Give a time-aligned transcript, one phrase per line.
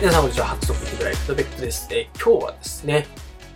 [0.00, 0.46] 皆さんこんにちは。
[0.46, 1.86] 初速ヒブライトベックです。
[1.90, 3.06] えー今日はですね、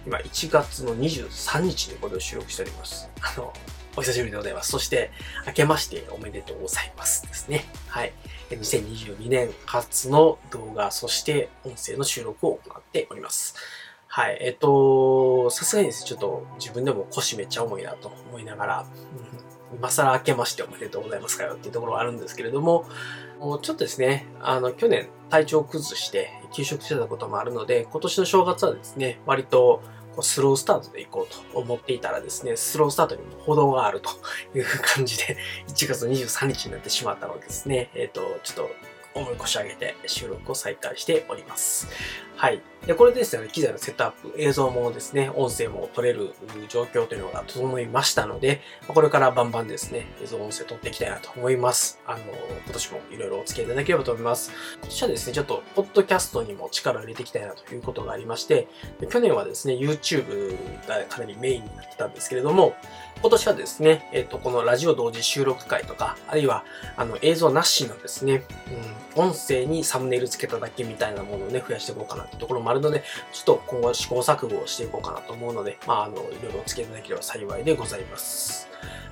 [0.04, 3.09] 今1月の23日にこれを収録しております。
[3.23, 3.51] あの、
[3.96, 4.70] お久しぶりでございます。
[4.70, 5.11] そして、
[5.46, 7.65] 明けましておめでとうございますですね。
[7.88, 8.12] はい。
[8.51, 13.55] 2022年初の動画、そして音声の収録を行っております。
[14.06, 14.37] はい。
[14.42, 22.87] えっ、と、さすがにですね、ちょっと自分でも腰めっちゃ重いなと思いながら、うん今更明けましておめでとうございますかよっていうところはあるんですけれども、
[23.38, 29.82] もうちょっとですね、あの、去年体調を崩して休職してたこともあるので、今年の正月はですね、割と
[30.23, 34.10] スロースタートで行こうと思っていたらですね、スロースタートにも歩道があると
[34.56, 35.37] いう感じで、
[35.68, 38.70] 1月23日になってしまったのでですね、えっ、と、ちょっと
[39.15, 41.88] 思い越し上げて収録を再開しております。
[42.37, 42.62] はい。
[42.87, 46.34] で、これでですね、機材のセットアップ、映像もですね、音声も撮れる
[46.69, 51.99] 状況というのが整いましたので、これからバンバンですね、映像音声撮っていきたいなと思います。
[52.07, 52.18] あの、
[52.65, 54.52] 今年もいろいろお付き合いいただければと思います。
[54.82, 58.68] 今年はですね、ちょっと、ポッドキャストにも力を入れていきたいなということがありまして、
[59.09, 62.74] 去年はですね、YouTube がかなりメインになってたんですけれども、
[63.24, 66.62] 今年はですね、えっ、と、このラジオ同時収録会とか、あるいは、
[66.94, 68.43] あの、映像なしのですね、
[69.16, 73.03] うん、音声にサムネイルつけただけみたいなものをね、増やしていこうかなってところもあるので、
[73.33, 78.69] ちょっと今後試行錯誤をしていこうかなと思うので、まあ、あの、いろいろお付き合いいただければ幸いでございます。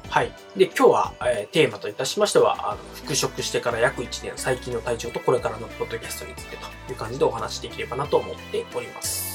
[0.08, 0.32] はい。
[0.56, 9.31] で、今日は、えーテーマといたしましては、あの、復職してから約1年、最近の体調とこれからのポッドキャストについてという感じでお話していければなと思っております。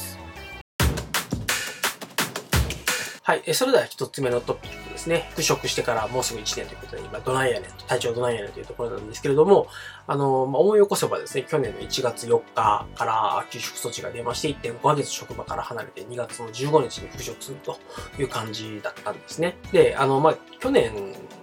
[3.27, 3.43] はい。
[3.45, 5.27] えそれでは一つ目のトピックですね。
[5.31, 9.67] 復職してからもうすぐ1年ということで、今、どないやねん、体調どないやねんというところなんですけれども、
[10.07, 17.77] あの、まあ、思い起こせばですね、去年の1月4日から休職措置が出まして、1.5ヶ月職場から離れて2月の15日に復職すると
[18.17, 19.57] いう感じだったんですね。
[19.73, 20.93] で、あの、まあ、去年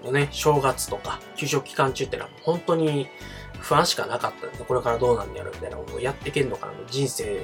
[0.03, 3.09] のね、正月とか休職期間中ってのは本当に
[3.61, 7.43] 不安しかなかったんで、これからどうなんやろうみたいなことをやっていけんのかな、人生、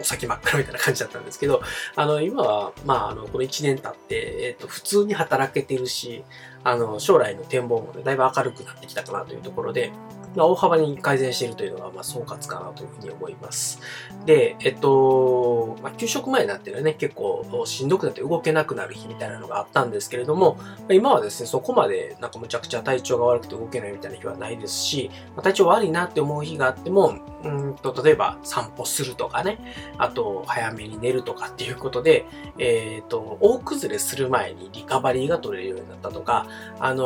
[0.00, 1.62] お先真っ暗みたいな感じだったんですけど、
[1.96, 6.24] あの、今は、まあ、あの、この1年経って、えっ、と、普通に働けてるし、
[6.64, 9.92] あの、将来の展望もね、だいぶ明るくなってきたかなというところで、
[10.34, 13.80] まあ、大幅に改善しているというのが、まあ、総括かなというふうに思います。
[14.26, 20.58] で、えっと、まあ、給食前になってるね、結構しんどくなって動けなくなる日みたいなのがあったんですけれども、
[20.90, 29.58] 今はですね、そこまでなんかむちゃくちゃ体調が悪くて動けないみたいな日はないですし、まあ体調悪いなって思う日があっても、うんと、例えば散歩するとかね、
[29.98, 32.26] あと早めに寝るとかっていうことで、
[32.58, 36.46] えっ、と、大崩れする前にリカバリーが取れるようになったとか、
[36.78, 37.04] あの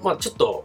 [0.00, 0.64] ーまあちょっと、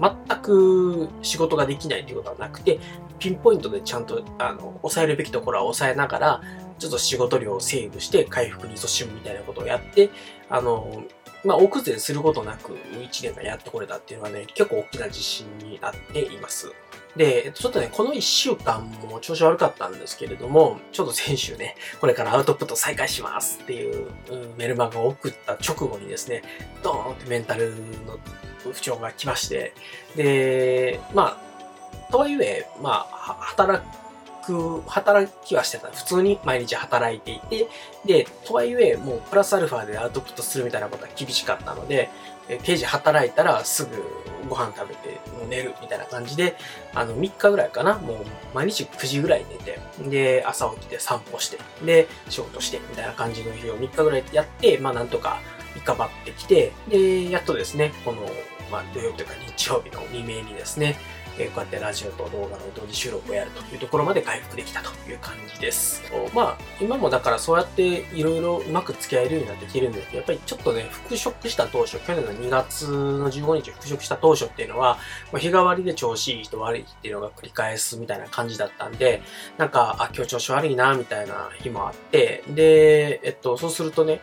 [0.00, 2.78] 全く仕事ができないということはなくて、
[3.18, 6.40] ピンポイントでちゃんと、あの、抑えるべきところは抑えながら、
[6.78, 10.10] ちょっと仕事量をセーブして回復に勤しむみたいなことをやって、
[10.50, 11.04] あの、
[11.44, 16.72] まあ、大崩れすることなく1年間やってこれたっていうのはね、結構大きな自信になっています。
[17.16, 26.42] で、ちょっとね、この1週間も調子悪かったんですけれども、ちょっと先週ね、これからアウトプット再開しますっていううんメルマガを送った直後にですね、
[26.82, 27.70] ドーンってメンタル
[28.06, 28.18] の
[28.72, 29.72] 不調が来まして、
[30.16, 31.38] で、ま
[32.08, 33.84] あ、とはいえ、まあ、働
[34.44, 35.88] く、働きはしてた。
[35.88, 37.68] 普通に毎日働いていて、
[38.04, 42.08] で、とはいえ、もうプラスアルファでアウトプットするみたいなことは厳しかったので、
[42.48, 43.90] え刑事働いたらすぐ
[44.48, 46.56] ご飯食べてもう寝るみたいな感じで、
[46.94, 48.16] あの、3日ぐらいかな、もう
[48.54, 55.40] 毎日9時ぐらい寝て、で、朝起きて散歩して、で、仕事して、みたいな感じの日を3日ぐらいやって、まあなんとか
[55.76, 58.22] リカバってきて、で、やっとですね、この、
[58.72, 60.96] まあ土曜日というか日曜日の未明にですね、
[61.38, 66.02] えーこうやってラジオと動画の同時収録をやるというところまで回復できたという感じです。
[66.34, 74.98] まあ、今もだからそうやっていろいろうまく付き合えるようになってきてるんですけど、やっぱりちょっとね、復職した当初、去年の2月の15日復職した当初っていうのは、
[75.30, 79.22] まあ日替わりで調子いい日と悪いっていうのが繰り返すみたいな感じだったんで、
[79.58, 84.20] なんか、あ、今日調子悪いな、みたいな日もあって、で、えっと、そうするとね、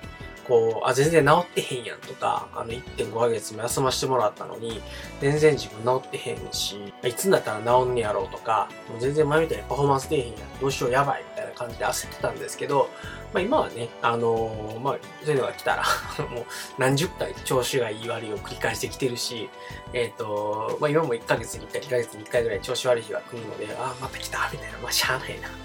[0.48, 4.81] こう、あ、全然治ってへんやんとか、あの、1.5ヶ月も休ませてもらったのに、
[5.22, 12.90] 全然自分治ってへんし、いつになったら治んねやろうとか、もう全然前みたいにパフォーマンス出へんやん、どうしようやばいみたいな感じで焦ってたんですけど、
[13.33, 15.83] まあ今はね、あのーまあ、そういうのが来たら、
[16.30, 16.45] もう
[16.77, 19.50] 何十回調子がいい悪いを繰り返してきてるし、
[19.91, 25.57] えっ、と、まあ今も1ヶ月に1回、2ヶ月に1回ぐらい調子悪い日が来るので、ああ、また来たみたいな、まあしゃあないなって。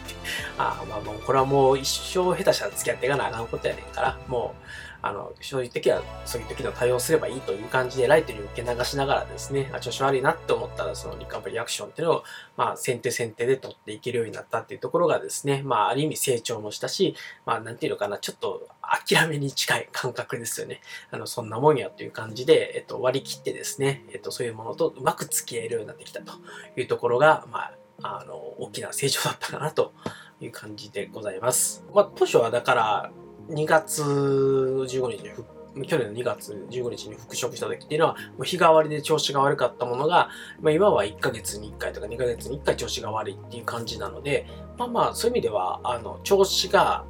[0.56, 4.54] ああ、まあもうこれはもう一生下手したら付き合っていかなあかんことやねんから、も
[4.97, 12.24] う、あの、そういう時は、そういう時の対応すればいいという感じで、ライトに受け流しながらですね、あ、調子悪いなって思ったら、そのリカバリーアクションっていうのを、
[12.56, 17.14] まあ、先手先手で取っていけるようになったっていうところがですね、まあ、ある意味成長もしたし、
[17.46, 20.80] まあ、なんていうのかな、ちょっと諦めに近い感覚ですよね。
[21.10, 26.32] あの、そんなもんやという感じで、えっと、割り切ってですね、えっと、そういうものとうまく付き合えるようになってきたと
[26.76, 27.70] いうところが、ま
[28.02, 29.92] あ、あの、大きな成長だったかなと
[30.40, 31.84] いう感じでございます。
[31.94, 33.10] まあ、当初はだから、
[33.48, 40.28] 2月15日に去年の2月15日に復職した時っていうのは、もう日替わりで調子が悪かったものが、
[40.60, 44.46] まあ、今は1ヶ月に1回とか2ヶ月に1回調子が悪いっていう感じなので、
[44.76, 47.04] まあまあ、そういう意味では、あの、調子が、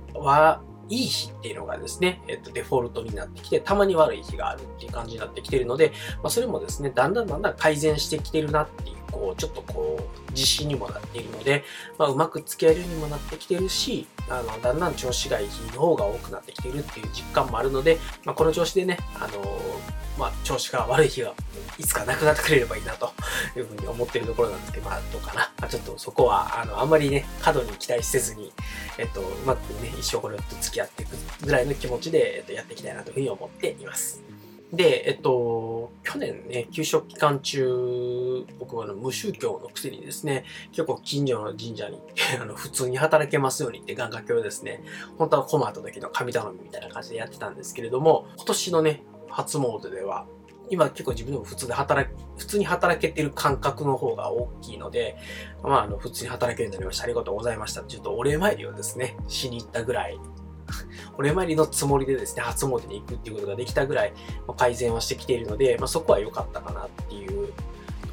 [0.88, 5.93] いい日っていうのがですね、えっと、デフォルトになってきて、たまに悪い日があるっていう感じになってきてるので、
[6.23, 11.64] まあ、それもですね、だんだんだんだん改善してきてるなっていうこう、ちょっとこう、自信にもなっているので、
[11.99, 19.43] まあ、うまく付き合えるようにもなってきてるし、あの、だんだん調子がいい日の方が多くなってきてるっていう実感もあるので、まあ、この調子でね、あの
[20.19, 21.32] まあ、調子が悪い日が
[21.79, 23.12] いつかなくなってくれればいいなと
[23.56, 25.53] いうふうに思っているところなんですけど、まあ、どうかな。
[25.61, 28.53] まあ、ちょっとそこは、あの、あんまりね、過度に期待せずに、
[28.99, 34.23] えっと、うまくね、一生これと付き合っていくぐらいの気持ちで、えっと、やっていきたいなというふうに思っています。
[34.73, 41.99] で、えっと、去年ね、給食期間中、僕はの無宗教のくせにですね、結構近所の神社に、
[42.38, 44.82] あの、普通に働けますようにって願掛けをですね、
[45.17, 50.27] 本当は困った時の神頼みみたいな感じでやってたんですけれども、今年のね、初詣では、
[50.71, 55.17] 今結構自分でも普通で働普通に働けてる感覚の方が大きいので、
[55.63, 57.05] まあ、あの、普通に働けるようになりました。
[57.05, 57.83] ありがとうございました。
[57.83, 60.19] ちょっとお礼参りをですね、しに行ったぐらい
[61.17, 64.13] お礼参りのつもりでですね、初詣に行くっていうことができたぐらい、
[64.47, 67.53] ま改善はしてきているので、まあ、そこは良かったかなっていうと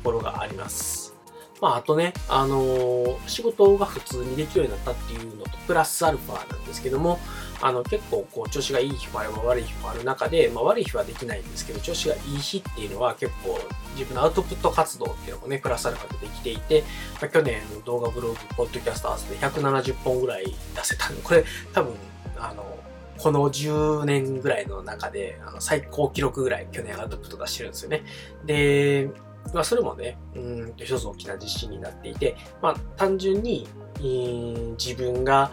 [0.03, 1.15] ころがあります。
[1.61, 7.19] まあ、あとね、あのー、仕事が普通にできるようになったっていうのと、プラスアルファなんですけども、
[7.65, 13.59] あの、結構、こう、調子がいい日もあれば悪い日もある中で、まあ、悪い日はできないんですけど、調子がいい日っていうのは結構、
[13.95, 16.83] 自分のアウトプット活動っていうのもね、プラスアルファでできていて、
[17.19, 20.53] まあ、去年動画ブログ、ポッドキャスト合わせて170本ぐらい出
[20.83, 21.93] せたんで、これ多分、
[22.37, 22.77] あの、
[23.17, 28.03] この10年ぐらいの中で、あの最高記録ぐらい去年アウトプット出してるんですよね。
[28.45, 29.09] で、
[29.55, 33.67] まあ、それもね、うん一つ大きな実施になっていて、まあ、単純に、
[34.77, 35.51] 自分が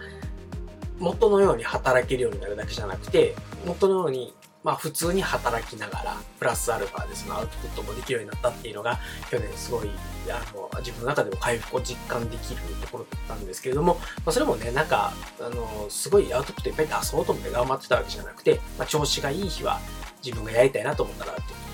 [1.03, 3.35] 元のように働けるようになるだけじゃなくて、
[3.67, 4.33] 元のように
[4.65, 8.99] まあ普通に働きながら、プラスアルファでそのアウトプットもできるようになったっていうのが、
[9.31, 9.91] 去年すごい、
[10.31, 19.81] あの、自分の中でも回復を実感できるところだったんですけれども、まあそれもね、なんか、あの、すごいアウトプットいっぱい出そうと思って頑張ってたわけじゃなくて、まあ調子がいい日は
[20.25, 21.33] 自分がやりたいなと思ったら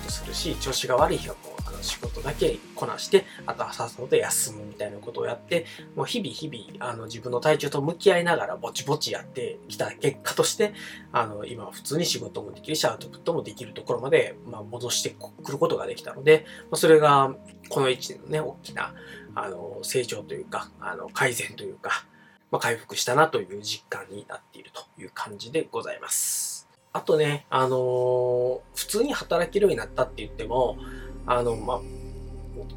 [0.09, 10.73] アウトプットするし、調子が悪い日はもうあの仕事だけこなして、あとはさっさと休むみたいなことをやって、もう日々日々、あの、自分の体調と向き合いながらぼちぼちやってきた結果として、
[11.13, 15.11] あの、今は普通に仕事もできるし、アウトプットもできるところまで、まあ、戻して
[15.43, 17.35] くることができたので、まあ、それが、
[17.69, 18.95] この一年のね、大きな、
[19.35, 22.07] あの、成長というか、あの、改善というか、
[22.51, 26.58] まあ、回復したなという実感になっているという感じでございます。
[26.93, 30.79] あとね、あのー、普通に働けるようになったって言っても、
[31.27, 31.81] あの、まあ、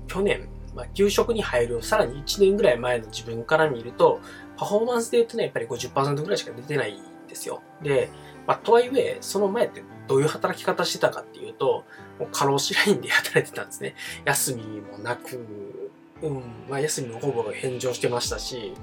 [0.08, 4.20] 去年、まあ、給食に入るさらに1年ぐらい前の自分から見ると、
[4.58, 7.62] パフォーマンスで言うとね、やっぱり50%ぐらいしか出てないんですよ。
[7.82, 8.10] で、
[8.46, 11.86] まあ、とはいえ、その前ってどういう働き方してたかっていうと、
[12.20, 13.96] もう過労死ラインで働いてたんですね。
[14.26, 15.80] 休みもなく、
[16.22, 18.74] うん、まあ、休みもほぼ返上してましたし、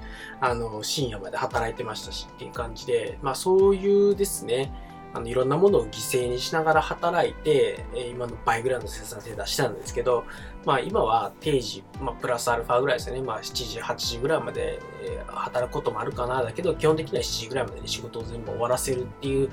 [0.41, 4.73] あの、深夜まで働いてましたしっていう感じで、まあそういうですね、
[5.13, 10.25] あの、いろんなものを犠牲にしながら働いて、え今の倍ぐらいの生産性出したんですけど、
[10.65, 13.21] まあ今は定時、まあプラスアルファぐらいですよね。
[13.21, 14.79] まあ7時、8時ぐらいまで、
[15.27, 16.43] 働くこともあるかな。
[16.43, 19.49] だけど基本的には7時ぐらいまでに仕事を全部終わらせるっていう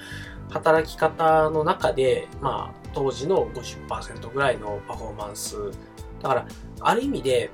[0.51, 5.57] 働き方の中で、まあ当時の50%ぐらいのパフォーマンス。
[6.23, 6.47] だから、
[6.81, 7.51] ある意味で、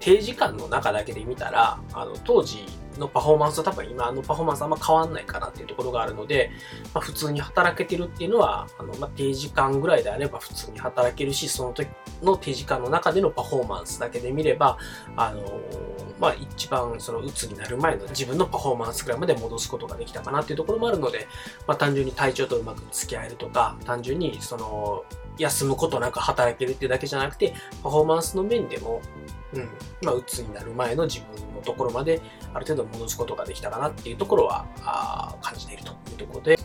[0.00, 2.64] 定時間の中だけで見たら、あの、当時
[2.98, 6.50] のパフォーマンスは多分今のパフォーマンスあんま変わんないかなっていうところがあるので、
[6.94, 11.88] まあ、普通に働けてるっていうのは、あの、まあ、定時間ぐらいであれば普通に働けるし、その時
[12.22, 14.78] の定時間の中でのパフォーマンスだけで見れば、
[15.16, 15.60] あの
[16.18, 21.28] まあ、一番その鬱になる前の自分のパフォーマンスぐらいまで戻すことができたかなっていうところもあるので、
[21.66, 25.04] まあ、単純に体調とうまく付き合えるとか、単純にその、
[25.38, 29.00] 休むことなく働けるっていうだけじゃなくて、パフォーマンスの面でも、
[29.54, 29.68] うん、
[30.02, 32.20] まあ、鬱になる前の自分のところまで
[32.52, 36.58] ある程度戻すことができたかなっていうところはあ感じているというところで、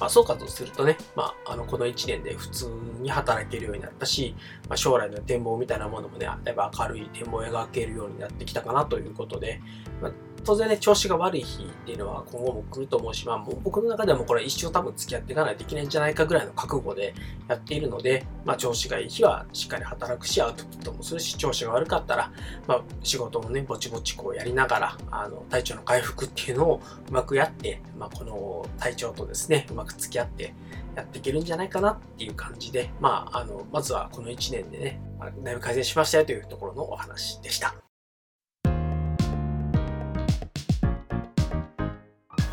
[0.00, 4.34] まあ、そうかとするとね、まあ、あの、この1年で普通に働けるようになったし、
[4.66, 9.60] まあ、将来の展望みたいなものもね、だいぶ明るい展望を描けるようになってきたかなということで、
[10.00, 10.12] まあ、
[10.44, 17.14] 当然ね、調子が悪い日っていうのは今後も来ると思うし、まあもう僕の中でもこれ一生多分付き合っていかないといけないんじゃないかぐらいの覚悟で
[17.48, 22.32] やっているので、まあ調子がいい日はしっかり働くし、アウトプットもするし、調子が悪かったら、
[22.66, 30.54] まあ仕事もね、ぼちぼちこうやりながら、あの、体調の回復っていうのをうまくやって、まあこの体調とですね、うまく付き合って
[30.96, 35.00] やっていけるんじゃないかなっていう感じで、まああの、まずはこの1年でね、
[35.42, 37.89] だいぶ改善しましたよというところのお話でした。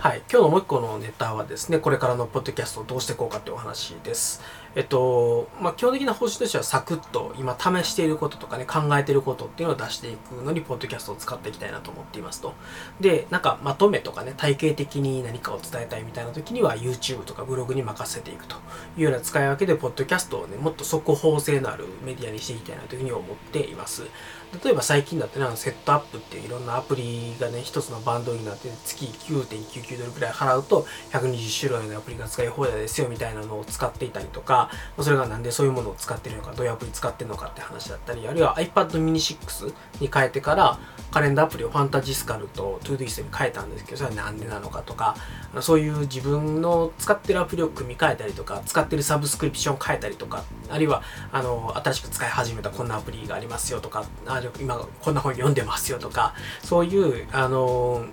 [0.07, 0.21] はい。
[0.31, 4.41] 今日のもう一個のネタはですね、これからのポッドキャストをどうしていこうかというお話です。
[4.77, 12.53] えっと、まあ、基本的な方針としてはサクッと今試していることとかね、考えていることっていうのを出していくのに、ポッドキャストを使っていきたいなと思っていますと。
[13.01, 18.55] で、なんかまとめとかね、体系的に何かを伝えたいみたいな時には、YouTube とかブログに任せていくと
[18.97, 24.03] いうような使い分けで、ポッドキャストをね、もっと速報性のあるメディアにしていきたいなというふうに思っています。
[24.63, 40.79] 例えば最近だってね、セットアップっていういろんなアプリがね、一つのバンドになって月9.99ドルくらい払うと120種類のアプリが使い放題ですよみたいなのを使っていたりとか、それがなんでそういうものを使ってるのか、どういうアプリ使ってるのかって話だったり、あるいは iPad mini 6に変えてから
[41.11, 45.15] カレンダーアプリをファンタジスカルと ToDoist に変えたんですけど、それはなんでなのかとか、
[45.61, 51.01] そういう自分の使ってるアプリを組み替えたりとか、使ってるサブスクリプション変えたりとか、あるいは
[51.31, 58.05] あの新しく使い始めたこんなアプリがありますよとか、あ今こんな本読んでますよとかそういうあの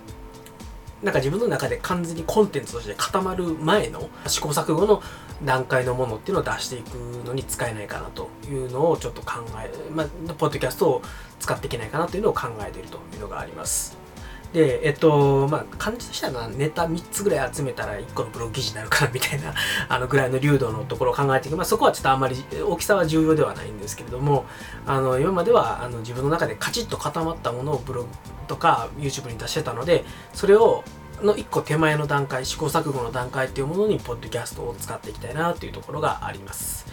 [1.03, 5.03] なんか自分の中で完全にコンテンツとして固まる前の試行錯誤の
[5.43, 11.01] 段階のものっていうのを出していくのに使えないかなというのをちょっと考え、まあ、ポッドキャストを
[11.39, 14.04] 使っていけないかなというのを考えているというのがあります。
[14.53, 19.53] で、えっと、まあ、感じとしてはネタ3つぐらい集めたら1個のブログ記事になるかなみたいな、
[19.89, 21.57] あのぐらいの流度のところを考えていく。
[21.57, 24.45] まあ、そこはちょっとあんまり大きさは重要ではないんですけれども、
[24.85, 28.09] あの、今まではあの自分の中でカチッと固まったものをブログ
[28.47, 30.83] とか YouTube に出してたので、それを
[31.21, 36.85] の一個手前の段階、試行錯誤の段階っていうものに、ポッドキャストを使っていきたいなっていうところがあります。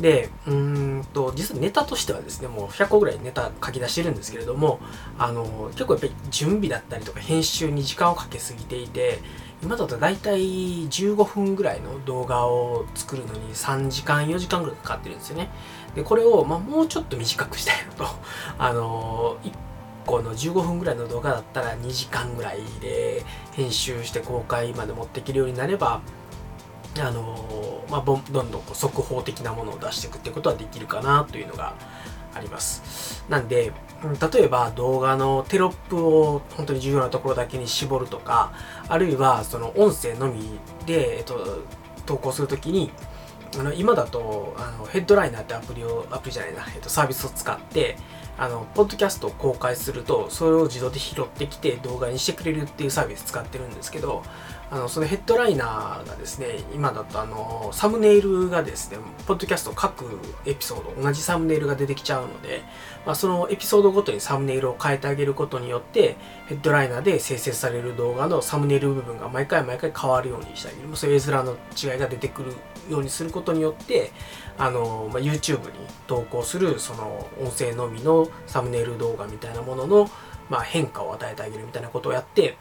[0.00, 4.80] で、うんと、実はネタとしてはですね、もう100個ぐらいネタ書き出してるんですけれども、
[5.18, 9.20] あの、結構やっぱり準備だったりとか編集に時間をかけすぎていて、
[9.62, 10.40] 今だと大体
[10.86, 15.48] 15分ぐらいの動画を作るのに3時間、4時間ぐらいかかってるんですよね。
[15.94, 18.04] で、これを、まあ、もうちょっと短くしたいなと。
[18.58, 19.52] あの1、
[20.04, 26.02] 個の15分ぐらいの動画だったら2時間ぐらいで編集して公開まで持っていけるようになれば
[27.00, 31.74] あのまあ、どんどんこう速報的なものを出していくってことはできるかなというのが
[32.34, 33.24] あります。
[33.28, 33.72] なんで、
[34.32, 38.52] 例えば動画のテロップを本当に重要なところだけに絞るとか、
[38.88, 41.62] あるいはその音声のみで、えっと、
[42.06, 42.90] 投稿するときに、
[43.58, 47.96] あの今だとあのヘッドライナーってアプリを、アプリじゃないな、えっと、サービスを使って、
[48.36, 54.24] あの、ポッドキャストを公開すると、それを自動で拾ってきて動画にしてくれるっていうサービス使ってるんですけど、
[54.70, 60.04] あの、そのヘッドライナーがですね、今だとあの、サムネイルがですね、ポッドキャスト各
[60.46, 62.62] エピソード、同じサムネイルが出てきちゃうので、
[63.06, 66.16] まあ、そのエピソードごとにサムネイルを変えてあげることによって、
[66.46, 70.96] ヘッドライナーで生成される動画のサムネイル部分が毎回毎回変わるようにしてあげる。
[70.96, 72.52] そういう絵面の違いが出てくる
[72.88, 74.12] ようにすることによって、
[74.58, 80.10] あの、まあ、YouTube に投稿するその音声のみのサムネイル動画みたいなものの、
[80.48, 82.56] まあ、変化を与えてあげるみたいなことをやって、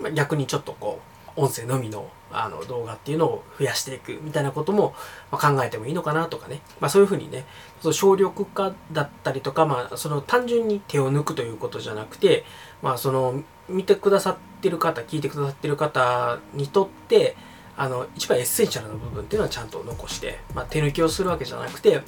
[0.00, 4.94] まあ、逆にちょっとこう音声のみのあの動画っていうのを増やしていくみたいなことも、
[5.30, 7.44] ま考えてもいいのかなとかね、まあ、そういうふうにね
[7.80, 12.44] その省力化だったりとか、まあ、その単純に手を抜くということじゃなくて、
[12.82, 17.36] まあ、その見てくださってる方聞いてくださってる方にとって
[17.76, 22.02] あの一番エッセンシャルな部分っていうのはちゃんと残して、まあ、手抜きをするわけじゃなくて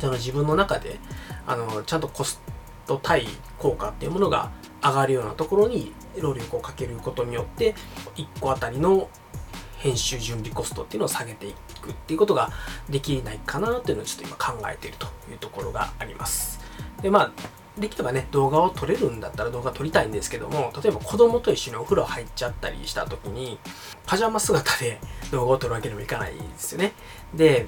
[0.00, 0.98] その自分の中で
[1.46, 2.40] あのちゃんとコス
[2.86, 3.26] ト対
[3.58, 4.50] 効果っていうものが
[4.84, 7.74] 上がるようなところに労力をかけることによって
[8.16, 9.08] 1個あたりの
[9.78, 12.50] 編集準備コストっていうのを下げていくっていうことが
[12.88, 16.60] できないかなっていうのをちょっと今考えているというところがあります。
[17.02, 17.32] でまあ
[17.78, 23.58] できればね、動画を撮れるんだったら動画撮りたいんですけども、例えば子供と一緒にお風呂入っちゃったりした時に、
[24.06, 25.00] パジャマ姿で
[25.32, 26.92] 動画を撮るわけにもいかないですよね。
[27.34, 27.66] で、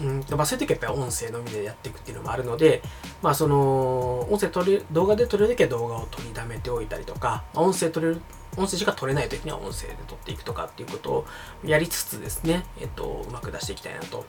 [0.00, 2.82] うんまあ、そういう時はやっぱり音声のみでやっていくっていうのもあるので、
[3.20, 8.22] まあ、その音声撮れ動画で撮れる時は動画を撮りだめておいたりとかまあ音声撮れる
[8.56, 11.26] 音声しか撮れない時には音声で撮っていくとかっていうことを
[11.64, 14.24] やりつつですね、えっと、うまく出していきたいなと。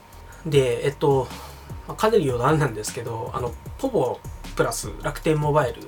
[0.46, 1.26] で、えっと、
[1.88, 4.20] まあかなり余談なんですけど、あの、ポボ
[4.54, 5.82] プラス楽天モバイル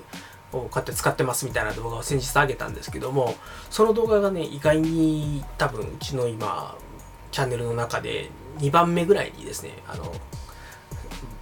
[0.53, 3.35] をこうやって使ってますみたいな動画を先日上げたんですけども、
[3.71, 6.77] その動画がね、意外に多分うちの今、
[7.31, 10.13] チャンネルの中で2番目ぐらいにですね、あの、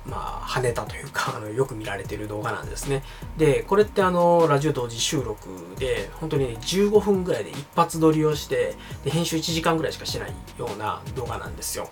[0.07, 3.03] まあ、跳ねたというか、あの、よく見られてる動画なんですね。
[3.37, 5.49] で、これってあの、ラジオ同時収録
[5.79, 8.75] で、本当にね、15分ぐらいで一発撮りをして、
[9.05, 11.91] で、編集1時間ぐらいしかしてないような動画なんですよ。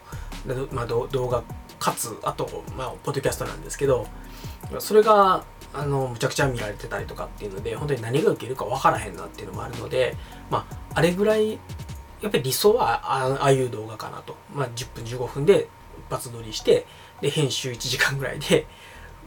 [0.73, 1.45] まあ、動画
[1.79, 4.07] かつ、あと、まあ、ポッドキャストなんですけど、
[4.81, 10.17] それが、あの、むちゃくちゃ見られてたりとかっていうので、本当に何が受けるか分からへんなっていうのもあるので、
[10.51, 11.59] まあ、あれぐらい
[12.21, 14.37] やっぱり理想はああいう動画かなと。
[14.55, 16.87] まあ、10分15分で一発撮りして、
[17.21, 18.67] で、編集1時間ぐらいで、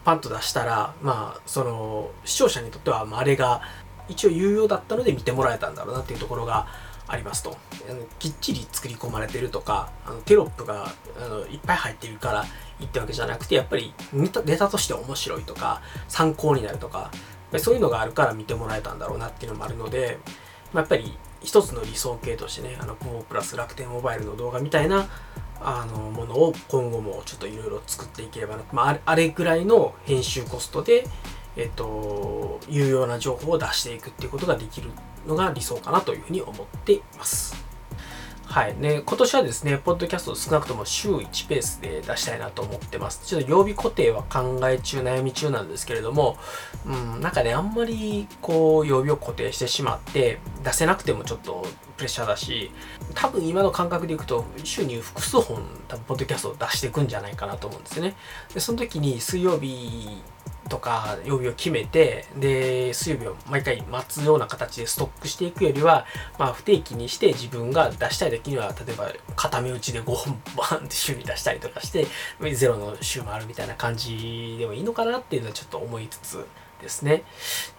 [0.04, 3.62] パンと出したら、まあ、その、視聴者にとっては、まあ、あれが
[4.10, 6.68] 一応有用だったので見てもらえたんだろうなっていうところが
[7.08, 7.58] ありますと。
[7.90, 10.88] あのきっちり作り込まれてるとか、あのテロップが
[11.20, 12.46] あのいっぱい入ってるから
[12.80, 17.12] いいってわけじゃなくて、やっぱりネタネタとして面白いとか、参考になるとか、
[17.58, 20.20] そういうのがあるから見てもらえたんだろうなっていうのもあるので、
[20.74, 25.08] まあ、やっぱり一つの理想形としてね、あの、ポープラス楽天モバイルの動画みたいな、
[25.60, 28.64] あの、ものを今後もちょっといろいろ作っていければな。
[28.72, 31.08] まあ、あれぐらいの編集コストで、
[31.58, 34.90] えっと、有用な情報を出していくっていうことができる
[35.28, 37.71] のが理想かなというふうに思っています。
[38.52, 38.76] はい。
[38.78, 43.26] ね、今年はですね、ポッドキャストを少なくとも週1ペースで出したいなと思ってます。
[43.26, 46.38] ちょっと曜日固定は考え中、悩み中なんですけれども、
[46.86, 51.66] うん、なんかね、あんまりこう、曜日を固定してしまって、出せなくてもちょっと
[51.96, 52.72] プレッシャーだし、
[53.16, 58.16] 多分今の感覚でいくと、週に複数本、多分ポッドキャストを出していくんじゃないかなと思うんですよね。
[58.54, 60.22] で、その時に水曜日
[60.72, 66.06] とか曜日を決めて、で、水曜日を毎回待つような形でストックしていくよりは、
[66.40, 72.08] まあ不定期にして自分が出したい時には、例えば片目打ちで5本バンって週に出したりとかして、
[72.56, 76.46] ゼロの週もあるみたいな感じでもいいのかなっていうのはちょっと思いつつ、
[76.82, 77.24] ですね。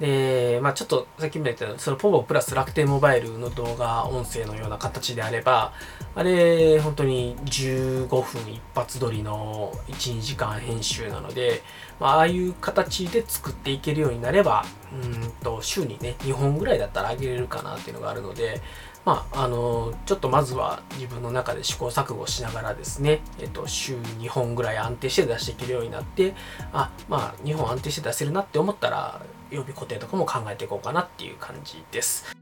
[0.00, 5.73] で、まあちょっとさっきも言ったように、そのポボプラス楽天モバイルの動画、音声のような形であれば、
[6.14, 11.62] あれ、本当に15分一発撮りの1、2時間編集なので、
[12.00, 18.61] まああいう形で作っていけるようになれば、うんと、週にね、2本ぐらいだったらあげれるかなっていうのがあるので、
[19.04, 26.35] まあ、あの、ちょっとまずは自分の中で試行錯誤しながらですね、えっと、週2本ぐらい安定して出していけるようになって、
[26.73, 32.32] あ、まあ、2本安定して出せるなって思ったら、曜日固定とかも考えていこうかなっていう感じです。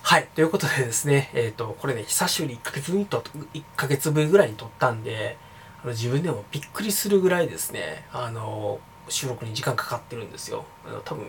[0.00, 0.28] はい。
[0.34, 3.20] ということでですね、えっ、ー、と、これね、久しぶり1ヶ月ぶりと、
[3.52, 5.36] 1ヶ月ぶりぐらいに撮ったんで、
[5.82, 10.64] あの自分でもびっくりするぐらいですね、あの、収録に時間かかってるんですよ。
[10.86, 11.26] あの多分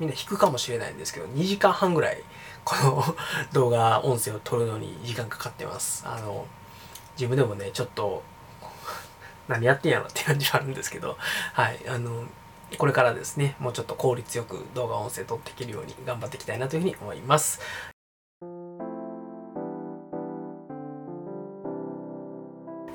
[0.00, 2.22] みんな引くかもしれないんですけど、2時間半ぐらい、
[2.64, 3.04] この
[3.52, 6.04] 動画、音声を撮るのに時間かかってます。
[6.06, 6.46] あの、
[7.16, 8.22] 自分でもね、ちょっと、
[9.46, 11.16] 何やってんやろって感じはあるんですけど、
[11.52, 12.24] はい、あの、
[12.78, 17.60] これからですね、もうちょっと効率よく動画音声撮っていけるように頑張っていきたいなというふうに思います。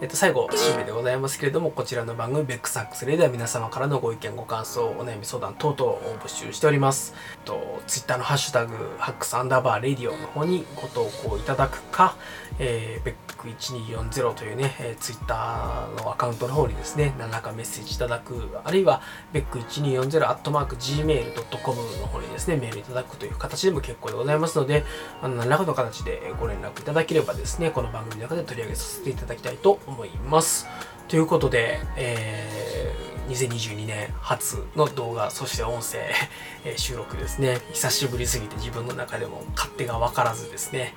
[0.01, 7.13] えっと、最後、締めでございますけれども、こちらの番組、ベックサックスレでは皆様からのご意見、ご感想、お悩み相談等々を募集しております。
[7.33, 12.15] えっと、ツイッターのハッシュタグ、ハックスアンダーバーレディオの方にご投稿いただくか、
[12.59, 19.01] えー、ベック1240というね、えー、ツイッターのアカウントの方にですね、何らかメッセージいただく、あるいは、
[19.33, 24.85] ベック1240アットマーク gmail.com の方にですね、メールいただくという形でも結構でございますので、
[25.21, 29.88] あの何らかの形でご連絡いただければですね、この番組の中で取り上げさせていただきたいと思います。
[29.89, 30.67] 思います
[31.07, 35.97] ということで、えー、2022年初の動画、そして音声、
[36.65, 37.59] え収録ですね。
[37.73, 40.93] 久しぶりすぎて自分の中でも勝手が分からずですね、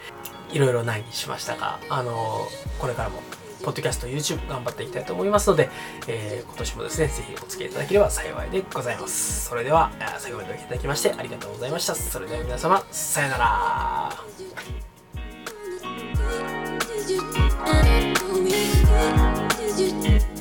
[0.50, 2.46] いろいろないにしましたが、あの
[2.78, 3.22] これからも、
[3.62, 5.70] ポッドキャスト、YouTube 頑張っていきたいと思いますので、
[6.08, 9.46] えー、今年もですね、ぜひお付き合いいただければ幸いでございます。
[9.48, 11.94] それでは、最後までお聴きいただきましてありがとうございました。
[11.94, 14.12] それでは皆様、さようなら。
[18.52, 18.58] me,
[19.64, 20.31] is you.